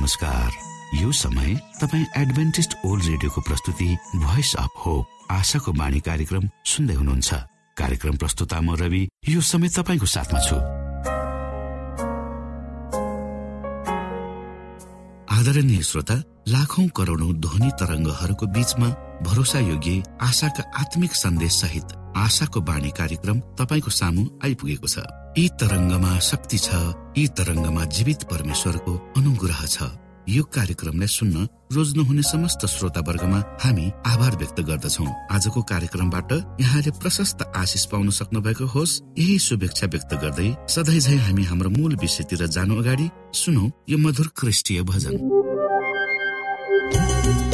[0.00, 0.50] नमस्कार।
[0.94, 7.34] यो समय तपाईँ एडभेन्टिस्ट ओल्ड रेडियोको प्रस्तुति भोइस अफ होप आशाको बाणी कार्यक्रम सुन्दै हुनुहुन्छ।
[7.76, 10.56] कार्यक्रम प्रस्तुता म रवि यो समय तपाईँको साथमा छु।
[15.36, 16.16] आदरणीय श्रोता
[16.48, 18.88] लाखौं करोडौं ध्वनि तरङ्गहरूको बीचमा
[19.26, 25.04] भरोसा योग्य आशाका आत्मिक सन्देश सहित आशाको बाणी कार्यक्रम तपाईँको सामु आइपुगेको छ।
[25.38, 26.68] यी तरङ्गमा शक्ति छ
[27.18, 29.90] यी तरङ्गमा जीवित परमेश्वरको अनुग्रह छ।
[30.28, 37.42] यो कार्यक्रमलाई सुन्न रोज्नुहुने समस्त श्रोता वर्गमा हामी आभार व्यक्त गर्दछौ। आजको कार्यक्रमबाट यहाँले प्रशस्त
[37.62, 42.46] आशिष पाउन सक्नु भएको होस् यही शुभेच्छा व्यक्त गर्दै सधैँ झै हामी हाम्रो मूल विषयतिर
[42.46, 43.10] जानु अगाडि
[43.42, 45.14] सुनौ यो मधुर क्रिस्टीय भजन।
[46.92, 47.49] Thank you.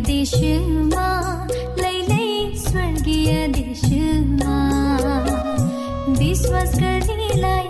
[0.00, 1.08] देशमा
[1.78, 2.26] लैलै
[2.56, 4.56] स्वर्गीय देशमा।
[6.18, 7.69] विश्वास गर्नेलाई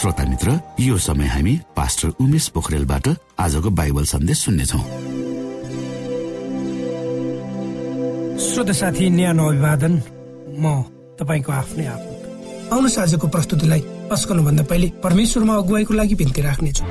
[0.00, 3.08] श्रोता मित्र यो समय हामी पास्टर उमेश पोखरेलबाट
[3.38, 4.78] आजको बाइबल सन्देश सुन्नेछौ।
[8.44, 9.94] श्रोत साथी न्यानो अभिवादन।
[10.56, 10.64] म
[11.20, 13.80] तपाईँको आफ्नै आफन्त आउनुहोस् आजको प्रस्तुतिलाई
[14.40, 16.84] भन्दा पहिले परमेश्वरमा अगुवाईको लागि बिन्ती राख्नेछु।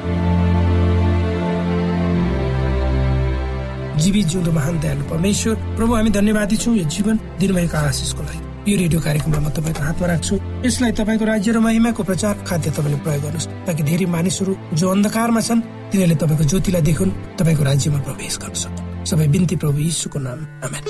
[3.97, 8.77] जीवित जिउँदो महान दयालु परमेश्वर प्रभु हामी धन्यवादी छौँ यो जीवन दिनुभएको आशिषको लागि। यो
[8.77, 13.23] रेडियो कार्यक्रमलाई म तपाईँको हातमा राख्छु। यसलाई तपाईँको राज्य र महिमाको प्रचार खाद्य तपाईँले प्रयोग
[13.25, 18.53] गर्नुहोस्। ताकि धेरै मानिसहरू जो अन्धकारमा छन् तिनीहरूले तपाईँको ज्योतिलाई देखुन् तपाईँको राज्यमा प्रवेश गर्न
[18.53, 18.77] सक्छ
[19.09, 20.83] सबै बिन्ती प्रभु यीशुको नाम। आमेन।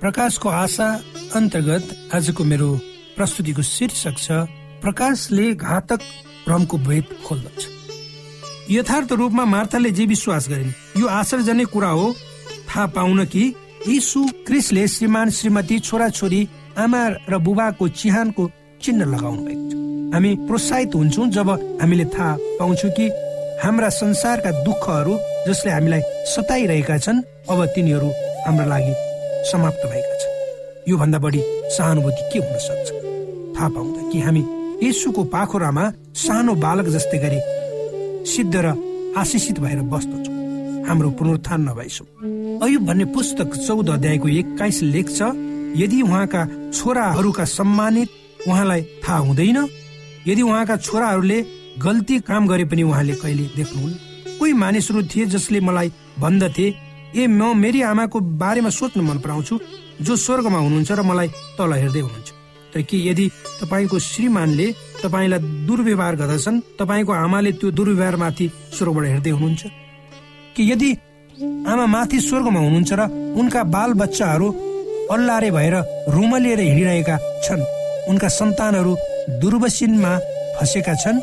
[0.00, 0.88] प्रकाशको आशा
[1.36, 1.84] अन्तर्गत
[2.14, 2.68] आजको मेरो
[3.16, 4.28] प्रस्तुतिको शीर्षक छ
[4.80, 6.00] प्रकाशले घातक
[6.46, 7.60] भ्रमको भेद खोल्दछ।
[8.70, 12.06] यथार्थ रूपमा मार्थाले जे विश्वास गरिन् यो आश्चर्यजन्य कुरा हो।
[12.68, 13.42] थाहा पाउन कि
[13.88, 16.48] यीशु क्रिसले श्रीमान श्रीमती छोराछोरी
[16.78, 18.50] आमा र बुबाको चिहानको
[18.82, 21.50] चिन्ह लगाउनु भएको छ। हामी प्रोत्साहित हुन्छौँ जब
[21.80, 23.08] हामीले थाहा पाउँछौँ कि
[23.64, 25.18] हाम्रा संसारका दुःखहरू
[25.48, 26.00] जसले हामीलाई
[26.34, 28.08] सताइरहेका छन् अब तिनीहरू
[28.46, 28.94] हाम्रा लागि
[29.50, 31.42] समाप्त भएका छन्। योभन्दा बढी
[31.76, 32.88] सहानुभूति के हुन सक्छ?
[33.56, 34.42] थाहा पाउँदा कि हामी
[34.86, 35.84] यसुको पाखुरामा
[36.14, 37.40] सानो बालक जस्तै गरी
[38.32, 38.66] सिद्ध र
[39.18, 40.36] आशिषित भएर बस्दछौँ।
[40.88, 42.06] हाम्रो पुनरुत्थान नभएछौँ
[42.62, 45.22] अयुब भन्ने पुस्तक चौध अध्यायको एक्काइस लेख छ
[45.78, 46.42] यदि उहाँका
[46.74, 48.08] छोराहरूका सम्मानित
[48.48, 49.58] उहाँलाई थाहा हुँदैन
[50.26, 51.38] यदि उहाँका छोराहरूले
[51.78, 56.66] गल्ती काम गरे पनि उहाँले कहिले देख्नुहुन्न कोही मानिसहरू थिए जसले मलाई भन्दथे
[57.14, 59.60] ए म मेरी आमाको बारेमा सोच्न मन पराउँछु
[60.02, 62.30] जो स्वर्गमा हुनुहुन्छ र मलाई तल हेर्दै हुनुहुन्छ।
[62.74, 63.30] तर के यदि
[63.62, 64.66] तपाईँको श्रीमानले
[65.02, 68.46] तपाईँलाई दुर्व्यवहार गर्दछन् तपाईँको आमाले त्यो दुर्व्यवहारमाथि
[68.76, 69.62] स्वर्गबाट हेर्दै हुनुहुन्छ?
[70.56, 70.90] कि यदि
[71.38, 73.02] आमा माथि स्वर्गमा हुनुहुन्छ र
[73.38, 74.46] उनका बाल बच्चाहरू
[75.14, 75.74] अल्लारे भएर
[76.14, 77.62] रुमलिएर हिँडिरहेका छन्।
[78.10, 78.92] उनका सन्तानहरू
[79.40, 80.12] दुर्वसिनमा
[80.58, 81.20] फँसेका छन्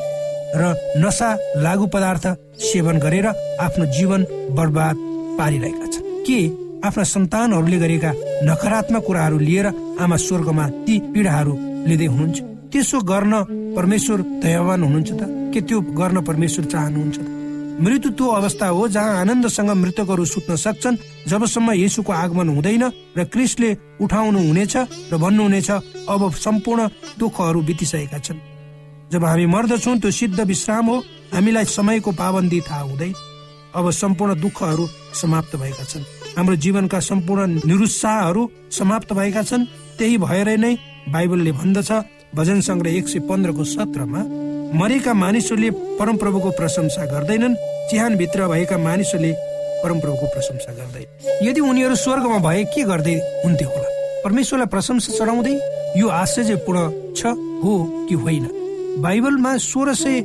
[0.56, 0.64] र
[1.04, 1.30] नसा
[1.60, 2.26] लागु पदार्थ
[2.64, 3.28] सेवन गरेर
[3.60, 4.22] आफ्नो जीवन
[4.58, 4.96] बर्बाद
[5.40, 6.40] पारिरहेका छन्। के
[6.88, 8.12] आफ्ना सन्तानहरूले गरेका
[8.48, 9.68] नकारात्मक कुराहरू लिएर
[10.00, 11.54] आमा स्वर्गमा ती पीडाहरू
[11.88, 12.38] लिँदै हुनुहुन्छ?
[12.72, 13.34] त्यसो गर्न
[13.76, 15.22] परमेश्वर दयावान हुनुहुन्छ त?
[15.54, 17.35] के त्यो गर्न परमेश्वर चाहनुहुन्छ त?
[17.76, 22.84] मृत्यु त्यो अवस्था हो जहाँ आनन्दसँग मृतकहरू सुत्न सक्छन् जबसम्म यसुको आगमन हुँदैन
[23.18, 24.76] र क्रिसले उठाउनु हुनेछ
[25.12, 25.70] र भन्नुहुनेछ
[26.08, 26.88] अब सम्पूर्ण
[27.20, 28.40] दुःखहरू बितिसकेका छन्।
[29.12, 30.98] जब हामी मर्दछौँ त्यो सिद्ध विश्राम हो।
[31.36, 33.14] हामीलाई समयको पाबन्दी थाहा हुँदैन।
[33.76, 34.88] अब सम्पूर्ण दुःखहरू
[35.22, 36.04] समाप्त भएका छन्।
[36.38, 39.68] हाम्रो जीवनका सम्पूर्ण निरुत्साहहरू समाप्त भएका छन्।
[40.00, 40.74] त्यही भएर नै
[41.12, 41.92] बाइबलले भन्दछ
[42.36, 44.22] भजन सङ्ग्रह एक सय पन्ध्रको सत्रमा।
[44.74, 45.70] मरेका मानिसहरूले
[46.00, 47.56] परमप्रभुको प्रशंसा गर्दैनन्
[47.90, 49.32] चिहानभित्र भएका मानिसहरूले
[49.84, 53.90] परमप्रभुको प्रशंसा गर्दैन यदि उनीहरू स्वर्गमा भए के गर्दै हुन्थ्यो होला?
[54.24, 55.54] परमेश्वरलाई प्रशंसा चढाउँदै
[55.98, 56.80] यो आश्चर्यपूर्ण
[57.14, 57.26] छ
[57.64, 57.74] हो
[58.10, 58.46] कि होइन?
[59.02, 60.22] बाइबलमा सोह्र सय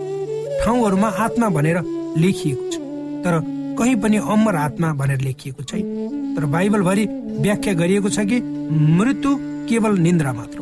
[0.65, 1.79] ठाउँहरूमा आत्मा भनेर
[2.19, 2.77] लेखिएको छ
[3.25, 3.35] तर
[3.79, 7.05] कहीँ पनि अमर आत्मा भनेर लेखिएको छैन। तर बाइबलभरि
[7.45, 8.41] व्याख्या गरिएको छ कि
[8.99, 9.37] मृत्यु
[9.69, 10.59] केवल निन्द्रा मात्र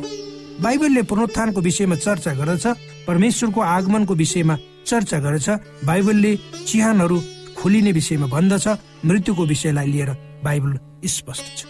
[0.61, 2.65] बाइबलले पुनरुत्थानको विषयमा चर्चा गर्दछ
[3.09, 5.49] परमेश्वरको आगमनको विषयमा चर्चा गर्दछ
[5.85, 6.35] बाइबलले
[6.69, 7.17] चिहानहरू
[7.57, 8.67] खोलिने विषयमा भन्दछ
[9.05, 10.09] मृत्युको विषयलाई लिएर
[10.43, 11.65] बाइबल स्पष्ट छ।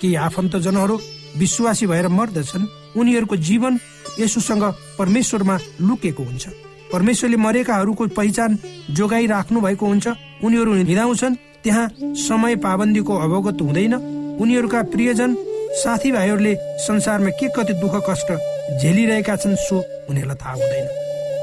[0.00, 0.96] केही आफन्तजनहरू
[1.36, 2.64] विश्वासी भएर मर्दछन्
[2.96, 3.78] उनीहरूको जीवन
[4.20, 4.64] यसुसँग
[4.98, 6.44] परमेश्वरमा लुकेको हुन्छ।
[6.92, 8.58] परमेश्वरले मरेकाहरूको पहिचान
[8.90, 10.06] जोगाइराख्नु भएको हुन्छ
[10.44, 11.34] उनीहरू हिँडाउँछन्
[11.64, 11.88] त्यहाँ
[12.24, 13.94] समय पाबन्दीको अवगत हुँदैन
[14.40, 15.36] उनीहरूका प्रियजन
[15.82, 16.54] साथीभाइहरूले
[16.88, 18.32] संसारमा के कति दुःख कष्ट
[18.78, 19.76] झेलिरहेका छन् सो
[20.10, 20.86] उनीहरूलाई थाहा हुँदैन।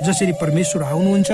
[0.06, 1.32] जसरी परमेश्वर आउनुहुन्छ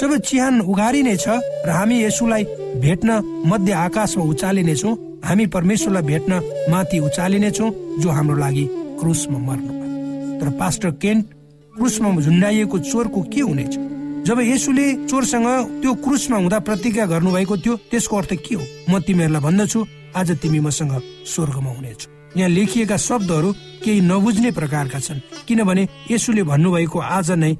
[0.00, 1.24] जब चिहान उघारिनेछ
[1.66, 2.44] र हामी यसुलाई
[2.84, 3.10] भेट्न
[3.46, 4.94] मध्य आकाशमा उचालिनेछौँ
[5.24, 6.32] हामी परमेश्वरलाई भेट्न
[6.70, 7.70] माथि उचालिनेछौँ
[8.00, 8.66] जो हाम्रो लागि
[9.00, 9.72] क्रुसमा मर्नु
[10.40, 11.24] तर पास्टर केन्ट
[11.74, 13.74] क्रुसमा झुन्डाइएको चोरको के हुनेछ?
[14.26, 15.46] जब यसुले चोरसँग
[15.80, 18.62] त्यो क्रुसमा हुँदा प्रतिज्ञा गर्नुभएको थियो त्यसको अर्थ के हो?
[18.90, 20.92] म तिमीहरूलाई भन्दछु आज तिमी मसँग
[21.26, 23.52] स्वर्गमा हुनेछौ। यहाँ लेखिएका शब्दहरू
[23.84, 27.52] केही नबुझ्ने प्रकारका छन्। किनभने यसुले भन्नुभएको आज नै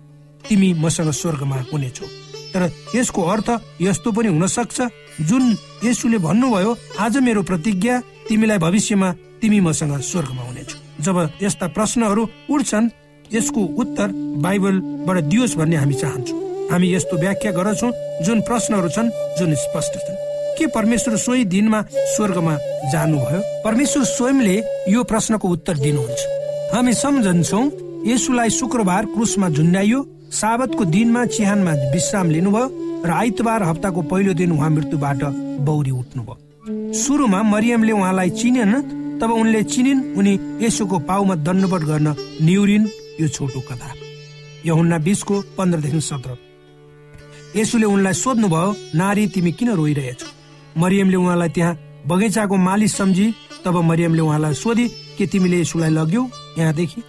[0.49, 2.06] तिमी मसँग स्वर्गमा हुनेछौ।
[2.52, 2.62] तर
[2.95, 3.49] यसको अर्थ
[3.80, 4.80] यस्तो पनि हुन सक्छ
[5.28, 12.28] जुन यसुले भन्नुभयो आज मेरो प्रतिज्ञा तिमीलाई भविष्यमा तिमी मसँग स्वर्गमा हुनेछौ। जब यस्ता प्रश्नहरू
[12.50, 12.92] उठ्छन्
[13.33, 14.09] यसको उत्तर
[14.45, 16.40] बाइबलबाट दियोस् भन्ने हामी चाहन्छौँ।
[16.71, 17.90] हामी यस्तो व्याख्या गर्दछौँ
[18.25, 20.25] जुन प्रश्नहरू छन् जुन स्पष्ट छन्।
[20.58, 21.82] के परमेश्वर सोही दिनमा
[22.16, 22.56] स्वर्गमा
[22.92, 23.40] जानुभयो?
[23.64, 24.56] परमेश्वर स्वयंले
[24.88, 26.20] यो प्रश्नको उत्तर दिनुहुन्छ।
[26.75, 27.62] हामी सम्झन्छौ
[28.06, 30.00] यसुलाई शुक्रबार क्रुसमा झुन्डाइयो
[30.32, 32.66] साबतको दिनमा चिहानमा विश्राम लिनुभयो
[33.06, 35.22] र आइतबार हप्ताको पहिलो दिन उहाँ मृत्युबाट
[35.66, 38.72] बौरी उठ्नुभयो। सुरुमा मरियमले उहाँलाई चिनेन
[39.20, 40.32] तब उनले चिनिन् उनी
[40.62, 42.08] यसुको पाउमा दण्डवट गर्न
[42.42, 42.86] निउरिन्
[43.20, 43.90] यो छोटो कथा।
[44.66, 46.36] यहुन्ना बिसको पन्ध्रदेखि सत्र।
[47.56, 50.28] यसुले उनलाई सोध्नुभयो नारी तिमी किन रोइरहेछौ?
[50.76, 51.75] मरियमले उहाँलाई त्यहाँ
[52.06, 53.26] बगैँचाको मालिस सम्झी
[53.64, 54.87] तब मरियमले उहाँलाई सोधी
[55.18, 56.23] के तिमीले यसुलाई लग्यौ
[56.59, 57.00] यहाँदेखि।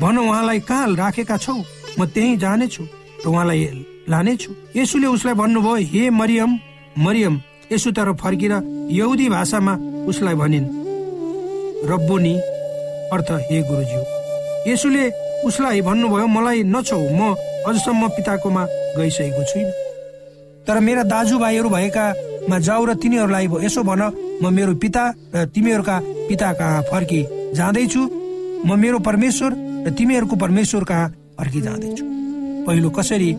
[0.00, 1.54] भन उहाँलाई कहाँ राखेका छौ
[1.98, 2.82] म त्यही जानेछु
[3.24, 3.60] र उहाँलाई
[4.08, 6.58] लानेछु। यसुले उसलाई भन्नुभयो हे मरियम
[6.98, 7.40] मरियम
[7.72, 8.54] यसु तर फर्किएर
[8.90, 9.74] यहुदी भाषामा
[10.08, 10.66] उसलाई भनिन्
[11.90, 12.34] रब्बोनी
[13.14, 14.02] अर्थ हे गुरुज्यू।
[14.72, 15.04] यसुले
[15.46, 17.34] उसलाई भन्नुभयो मलाई नछौ म
[17.68, 18.64] अझसम्म पिताकोमा
[18.96, 19.72] गइसकेको छुइनँ।
[20.66, 21.68] तर मेरा दाजुभाइहरू
[22.50, 24.02] भएकामा जाऊ र तिनीहरूलाई यसो भन।
[24.42, 25.04] म मेरो पिता
[25.34, 25.96] र तिमीहरूका
[26.28, 27.20] पिता कहाँ फर्की
[27.54, 28.02] जाँदैछु।
[28.66, 29.50] म मेरो परमेश्वर
[29.86, 32.04] र तिमीहरूको परमेश्वर कहाँ फर्की जाँदैछु।
[32.66, 33.30] पहिलो कसरी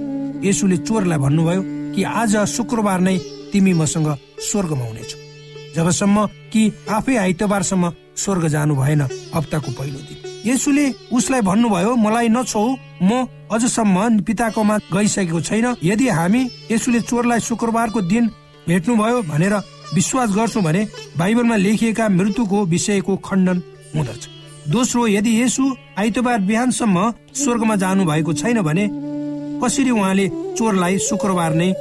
[0.48, 1.62] यसुले चोरलाई भन्नुभयो
[1.96, 3.18] कि आज शुक्रबार नै
[3.51, 4.08] तिमी मसँग
[4.39, 5.18] स्वर्गमा हुनेछौ।
[5.75, 9.01] जबसम्म कि आफै आइतबारसम्म स्वर्ग जानु भएन
[9.36, 12.65] हप्ताको पहिलो दिन। यसुले उसलाई भन्नुभयो मलाई नछौ
[13.03, 16.41] म अझसम्म पिताकोमा गइसकेको छैन। यदि हामी
[16.72, 18.30] यसुले चोरलाई शुक्रबारको दिन
[18.72, 19.54] भेट्नुभयो भनेर
[19.94, 20.88] विश्वास गर्छौँ भने
[21.20, 23.58] बाइबलमा लेखिएका मृत्युको विषयको खण्डन
[23.96, 24.28] हुँदछ।
[24.70, 25.63] दोस्रो यदि यसु
[26.00, 28.88] आइतबार बिहानसम्म स्वर्गमा जानु भएको छैन भने
[29.63, 31.72] कसरी उहाँले चोरलाई शुक्रबार नै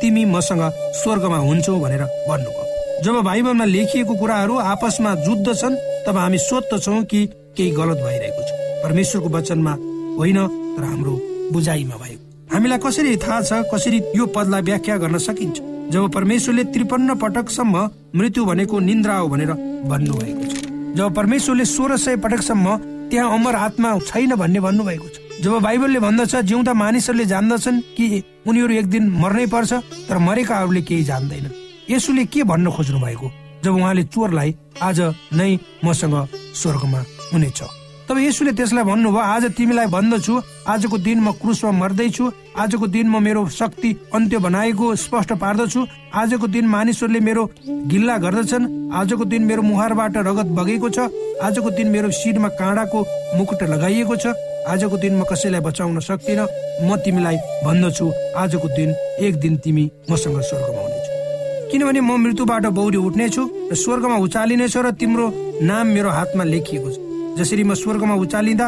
[0.00, 0.62] तिमी मसँग
[1.02, 2.66] स्वर्गमा हुन्छौ भनेर भन्नुभयो।
[3.04, 7.26] जब बाइबलमा लेखिएको कुराहरू आपसमा जुद्धछन् तब हामी सोध्दछौ कि
[7.56, 8.50] केही गलत भइरहेको छ।
[8.82, 9.72] परमेश्वरको वचनमा
[10.18, 10.38] होइन
[10.76, 11.14] तर हाम्रो
[11.52, 15.60] बुझाइमा भएको हामीलाई कसरी थाहा छ कसरी यो पदलाई व्याख्या गर्न सकिन्छ?
[15.90, 19.52] जब परमेश्वरले त्रिपन्न पटकसम्म मृत्यु भनेको निन्द्रा हो भनेर
[19.90, 20.54] भन्नुभएको छ।
[20.96, 22.76] जब परमेश्वरले सोह्र सय पटकसम्म
[23.10, 28.72] त्यहाँ अमर आत्मा छैन भन्ने भन्नुभएको छ। जब बाइबलले भन्दछ जिउँदा मानिसहरूले जान्दछन् कि उनीहरू
[28.74, 29.72] एक दिन मर्नै पर्छ
[30.08, 31.58] तर मरेकाहरूले केही जान्दैनन्
[31.90, 33.30] यसुले के भन्न खोज्नु भएको
[33.64, 35.00] जब उहाँले चोरलाई आज
[35.32, 36.16] नै मसँग
[36.54, 37.79] स्वर्गमा हुनेछ।
[38.10, 40.34] तब यसुले त्यसलाई भन्नुभयो आज तिमीलाई भन्दछु।
[40.66, 42.24] आजको दिन म क्रुसमा मर्दैछु।
[42.58, 47.42] आजको दिन म मेरो शक्ति अन्त्य बनाएको स्पष्ट पार्दछु। आजको दिन मानिसहरूले मेरो
[47.86, 50.98] गिल्ला गर्दछन्। आजको दिन मेरो मुहारबाट रगत बगेको छ।
[51.38, 52.98] आजको दिन मेरो शिरमा काँडाको
[53.38, 54.34] मुकुट लगाइएको छ।
[54.66, 56.40] आजको दिन म कसैलाई बचाउन सक्दिन।
[56.82, 58.90] म तिमीलाई भन्दछु। आजको दिन
[59.22, 64.90] एक दिन तिमी मसँग स्वर्गमा हुनेछु। किनभने म मृत्युबाट बौरी उठ्नेछु र स्वर्गमा उचालिनेछु र
[64.98, 65.26] तिम्रो
[65.62, 68.66] नाम मेरो हातमा लेखिएको छ। जसरी म स्वर्गमा उचालिँदा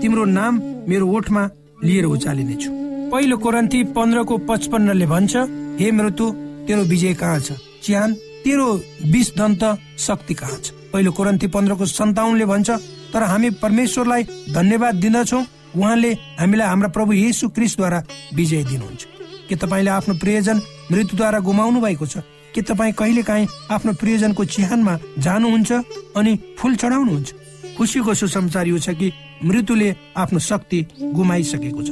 [0.00, 0.54] तिम्रो नाम
[0.88, 1.42] मेरो ओठमा
[1.84, 2.70] लिएर उचालिनेछु।
[3.12, 5.34] पहिलो कोरन्ती पन्ध्रको पचपन्नले भन्छ
[5.80, 6.26] हे मृत्यु
[6.66, 7.52] तेरो विजय कहाँ छ?
[7.82, 8.12] चिहान
[8.44, 8.68] तेरो
[9.12, 9.62] विष दन्त
[9.98, 10.70] शक्ति कहाँ छ?
[10.92, 12.70] पहिलो कोरन्ती पन्ध्रको सन्ताउनले भन्छ
[13.12, 14.22] तर हामी परमेश्वरलाई
[14.54, 15.40] धन्यवाद दिँदछौ
[15.76, 18.02] उहाँले हामीलाई हाम्रा प्रभु येसु क्रिसद्वारा
[18.34, 19.02] विजय दिनुहुन्छ।
[19.48, 20.60] के तपाईँले आफ्नो प्रियजन
[20.92, 22.18] मृत्युद्वारा गुमाउनु भएको छ?
[22.54, 25.72] के तपाईँ कहिले काहीँ आफ्नो प्रियजनको चिहानमा जानुहुन्छ
[26.16, 27.43] अनि फुल चढाउनुहुन्छ?
[27.76, 29.12] खुसीको सुसमाचार यो छ कि
[29.44, 30.80] मृत्युले आफ्नो शक्ति
[31.14, 31.90] गुमाइसकेको छ।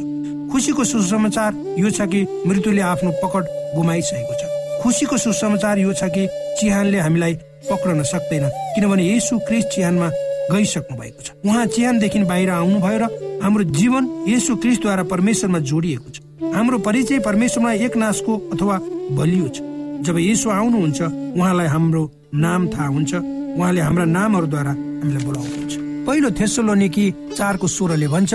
[0.52, 3.44] खुसीको सुसमाचार यो छ कि मृत्युले आफ्नो पकड
[3.76, 4.42] गुमाइसकेको छ।
[4.82, 6.26] खुसीको सुसमाचार यो छ कि
[6.60, 7.34] चिहानले हामीलाई
[7.70, 10.08] पक्रन सक्दैन किनभने यसु क्रिस चिहानमा
[10.52, 13.04] गइसक्नु भएको छ। उहाँ चिहानदेखि बाहिर आउनुभयो र
[13.42, 16.20] हाम्रो जीवन यसु क्रिसद्वारा परमेश्वरमा जोडिएको छ।
[16.54, 18.78] हाम्रो परिचय परमेश्वरमा एक नाशको अथवा
[19.18, 19.58] बलियो छ।
[20.06, 21.00] जब यसो आउनुहुन्छ
[21.38, 22.02] उहाँलाई हाम्रो
[22.34, 23.14] नाम थाहा हुन्छ।
[23.58, 25.74] उहाँले हाम्रा नामहरूद्वारा हामीलाई बोलाउनुहुन्छ
[26.06, 27.04] पहिलो थेसोलोनिकी
[27.34, 28.32] चारको स्वरले भन्छ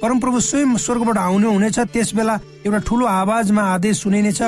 [0.00, 2.34] परमप्रभु स्वयं स्वर्गबाट आउनु हुनेछ त्यस बेला
[2.66, 4.40] एउटा ठुलो आवाजमा आदेश सुनिनेछ।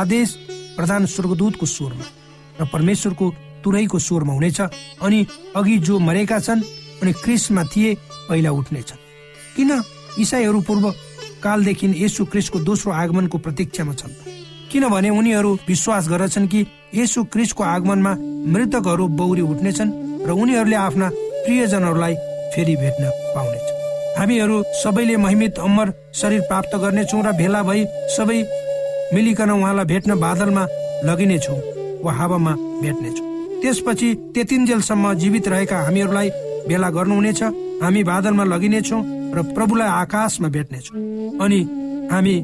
[0.00, 0.28] आदेश
[0.76, 2.06] प्रधान स्वर्गदूतको स्वरमा
[2.60, 3.26] र परमेश्वरको
[3.64, 4.60] तुरैको स्वरमा हुनेछ।
[5.00, 5.18] अनि
[5.56, 6.62] अघि जो मरेका छन्
[7.02, 7.94] अनि क्रिसमा थिए
[8.28, 8.92] पहिला उठ्नेछ
[9.56, 9.70] किन
[10.18, 10.84] इसाईहरू पूर्व
[11.42, 14.12] कालदेखि यसु क्रिसको दोस्रो आगमनको प्रतीक्षामा छन्?
[14.72, 18.12] किनभने उनीहरू विश्वास गर्दछन् कि यसु क्रिस्टको आगमनमा
[18.52, 21.08] मृतकहरू बौरी उठ्नेछन्। र उनीहरूले आफ्ना
[21.44, 22.14] प्रियजनहरूलाई
[22.54, 23.66] फेरि भेट्न पाउनेछ।
[24.18, 27.84] हामीहरू सबैले महिमित अमर शरीर प्राप्त गर्नेछौँ र भेला भई
[28.16, 28.38] सबै
[29.14, 30.64] मिलिकन उहाँलाई भेट्न बादलमा
[31.04, 31.58] लगिनेछौँ
[32.04, 33.26] वा हावामा भेट्नेछौँ।
[33.62, 36.28] त्यसपछि त्यतिन्जेलसम्म जीवित रहेका हामीहरूलाई
[36.68, 37.42] भेला गर्नुहुनेछ
[37.82, 39.02] हामी बादलमा लगिनेछौँ
[39.36, 40.96] र प्रभुलाई आकाशमा भेट्नेछौँ।
[41.42, 41.60] अनि
[42.12, 42.34] हामी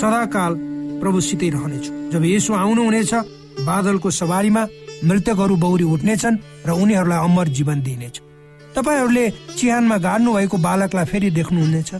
[0.00, 0.52] सदाकाल
[1.00, 3.12] प्रभुसितै रहनेछौँ। जब यसो आउनुहुनेछ
[3.66, 4.62] बादलको सवारीमा
[5.04, 8.16] मृतकहरू बौरी उठ्नेछन् र उनीहरूलाई अमर जीवन दिइनेछ
[8.76, 9.24] तपाईँहरूले
[9.58, 11.90] चिहानमा गाड्नु भएको बालकलाई फेरि देख्नुहुनेछ।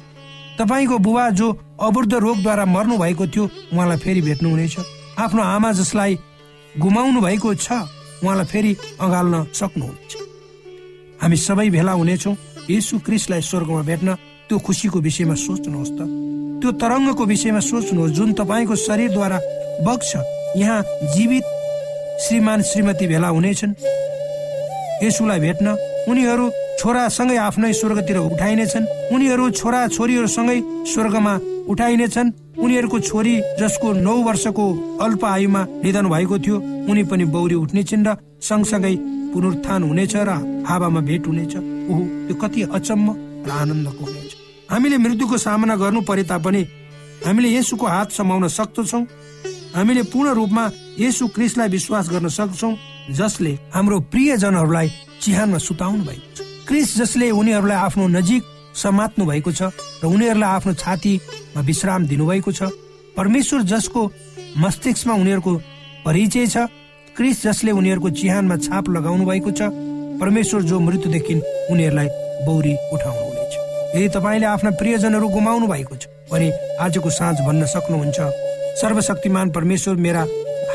[0.59, 1.47] तपाईँको बुबा जो
[1.81, 4.75] अवृद्ध रोगद्वारा मर्नु भएको थियो उहाँलाई फेरि भेट्नुहुनेछ।
[5.19, 6.15] आफ्नो आमा जसलाई
[6.79, 7.73] गुमाउनु भएको छ
[8.23, 10.13] उहाँलाई फेरि अँगाल्न सक्नुहुनेछ।
[11.23, 12.37] हामी सबै भेला हुनेछौँ।
[12.71, 14.09] यसु क्रिस्टलाई स्वर्गमा भेट्न
[14.47, 16.01] त्यो खुसीको विषयमा सोच्नुहोस् त।
[16.61, 19.39] त्यो तरङ्गको विषयमा सोच्नुहोस् जुन तपाईँको शरीरद्वारा
[19.83, 20.11] बग्छ।
[20.63, 20.81] यहाँ
[21.15, 21.45] जीवित
[22.21, 23.73] श्रीमान श्रीमती भेला हुनेछन्।
[25.03, 25.67] यसुलाई भेट्न
[26.09, 30.59] उनीहरू छोरासँगै आफ्नै स्वर्गतिर उठाइनेछन्। उनीहरू छोरा छोरीहरूसँगै
[30.93, 31.35] स्वर्गमा
[31.73, 34.65] उठाइनेछन्। उनीहरूको छोरी जसको नौ वर्षको
[35.01, 36.57] अल्प आयुमा निधन भएको थियो
[36.91, 38.95] उनी पनि बौरी उठ्नेछन् र सँगसँगै
[39.33, 40.31] पुनरुत्थान हुनेछ र
[40.69, 43.09] हावामा भेट हुनेछ। ओहो त्यो कति अचम्म
[43.47, 44.33] र आनन्दको हुनेछ।
[44.71, 46.63] हामीले मृत्युको सामना गर्नु परे तापनि
[47.27, 49.01] हामीले यसुको हात समाउन सक्दछौ।
[49.75, 50.65] हामीले पूर्ण रूपमा
[50.99, 52.71] यसु क्रिसलाई विश्वास गर्न सक्छौ
[53.19, 54.89] जसले हाम्रो प्रियजनहरूलाई
[55.23, 58.43] चिहानमा सुताउनु भएको छ। क्रिस जसले उनीहरूलाई आफ्नो नजिक
[58.75, 59.63] समात्नु भएको छ
[60.03, 62.63] र उनीहरूलाई आफ्नो छातीमा विश्राम दिनुभएको छ।
[63.17, 64.01] परमेश्वर जसको
[64.59, 65.53] मस्तिष्कमा उनीहरूको
[66.07, 66.57] परिचय छ।
[67.17, 69.71] क्रिस जसले उनीहरूको चिहानमा छाप लगाउनु भएको छ।
[70.21, 71.35] परमेश्वर जो मृत्युदेखि
[71.71, 72.09] उनीहरूलाई
[72.47, 73.53] बौरी उठाउनु हुनेछ।
[73.97, 76.49] यदि तपाईँले आफ्ना प्रियजनहरू गुमाउनु भएको छ भने
[76.81, 78.50] आजको साँझ भन्न सक्नुहुन्छ।
[78.81, 80.21] सर्वशक्तिमान परमेश्वर मेरा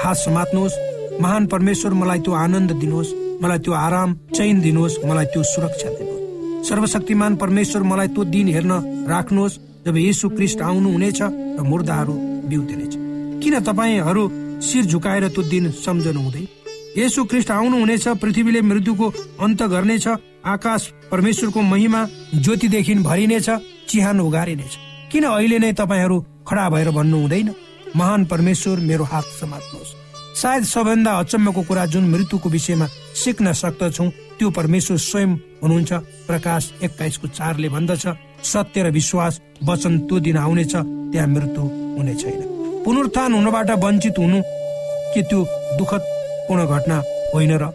[0.01, 0.73] हात समात्नुहोस्।
[1.21, 3.13] महान परमेश्वर मलाई त्यो आनन्द दिनुहोस्
[3.43, 8.71] मलाई त्यो आराम चैन दिनुहोस् मलाई त्यो सुरक्षा दिनुहोस्। सर्वशक्तिमान परमेश्वर मलाई त्यो दिन हेर्न
[9.09, 12.13] राख्नुहोस् जब यीशु क्रिस्ट आउनु हुनेछ र मुर्दाहरू
[12.49, 12.93] बिउतिनेछ।
[13.41, 14.23] किन तपाईँहरू
[14.61, 16.45] शिर झुकाएर त्यो दिन सम्झनु हुँदै
[16.97, 19.07] यसो ख्रिस्ट आउनु हुनेछ पृथ्वीले मृत्युको
[19.41, 20.07] अन्त गर्नेछ
[20.45, 23.49] आकाश परमेश्वरको महिमा ज्योतिदेखि भरिनेछ
[23.89, 24.73] चिहान उगारिनेछ।
[25.11, 27.49] किन अहिले नै तपाईँहरू खडा भएर भन्नु हुँदैन
[27.95, 29.93] महान परमेश्वर मेरो हात समात्नुहोस्।
[30.35, 34.05] सायद सबैभन्दा अचम्मको कुरा जुन मृत्युको विषयमा सिक्न सक्दछौ
[34.37, 35.31] त्यो परमेश्वर स्वयं
[35.63, 35.93] हुनुहुन्छ।
[36.27, 38.03] प्रकाश एक्काइसको चारले भन्दछ
[38.43, 41.63] सत्य र विश्वास वचन त्यो दिन आउनेछ त्यहाँ मृत्यु
[41.95, 42.41] हुने छैन।
[42.83, 44.41] पुनरुत्थान हुनबाट वञ्चित हुनु
[45.13, 45.39] के त्यो
[45.79, 46.01] दुःखद
[46.47, 46.97] पूर्ण घटना
[47.33, 47.65] होइन र?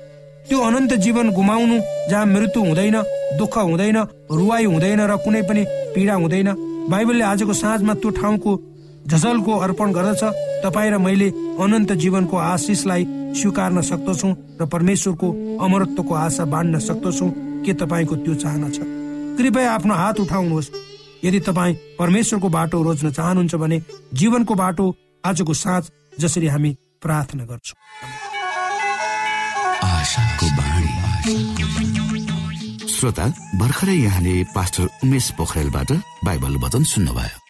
[0.49, 1.77] त्यो अनन्त जीवन गुमाउनु
[2.11, 2.97] जहाँ मृत्यु हुँदैन
[3.41, 3.97] दुःख हुँदैन
[4.31, 6.49] रुवाई हुँदैन र कुनै पनि पीडा हुँदैन।
[6.93, 8.51] बाइबलले आजको साँझमा त्यो ठाउँको
[9.07, 10.23] झझलको अर्पण गर्दछ
[10.65, 11.29] तपाईँ र मैले
[11.61, 13.05] अनन्त जीवनको आशिषलाई
[13.41, 15.29] स्वीकार्न सक्दछौ र परमेश्वरको
[15.65, 17.31] अमरत्वको आशा बाँड्न सक्दछौ।
[17.65, 18.81] के तपाईँको त्यो चाहना छ?
[19.37, 20.71] कृपया आफ्नो हात उठाउनुहोस्।
[21.25, 23.81] यदि तपाईँ परमेश्वरको बाटो रोज्न चाहनुहुन्छ भने
[24.15, 24.87] जीवनको बाटो
[25.25, 25.85] आजको साँझ
[26.21, 27.77] जसरी हामी प्रार्थना गर्छौँ।
[32.89, 33.27] श्रोता
[33.61, 35.93] भर्खरै यहाँले पास्टर उमेश पोखरेलबाट
[36.25, 37.50] बाइबल वचन सुन्नुभयो।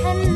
[0.00, 0.35] ฉัน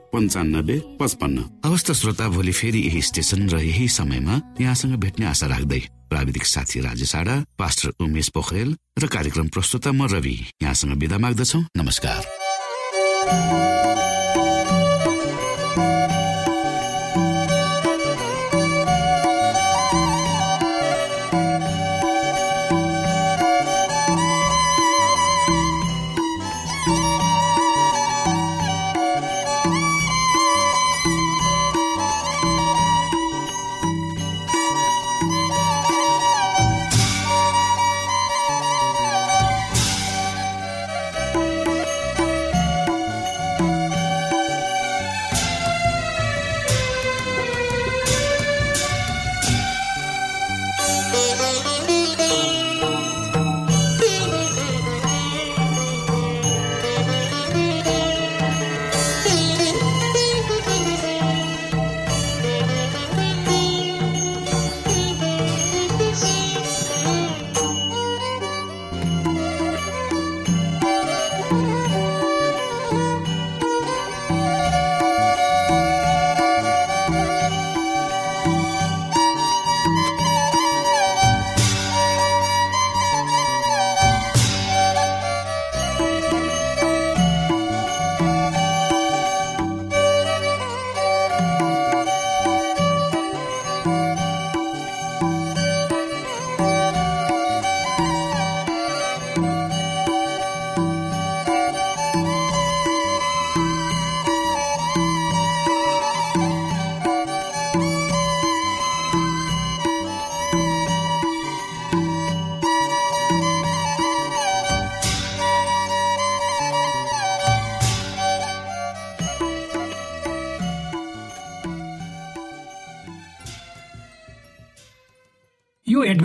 [0.13, 5.81] पन्चानब्बे पचपन्न। अवस्था श्रोता भोलि फेरि यही स्टेशन र यही समयमा यहाँसँग भेट्ने आशा राख्दै
[6.09, 7.15] प्राविधिक साथी राजेश
[7.57, 12.21] पास्टर उमेश पोखरेल र कार्यक्रम प्रस्तुता म रवि यहाँसँग विदा माग्दछौ। नमस्कार।